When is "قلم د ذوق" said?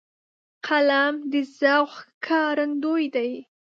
0.67-1.91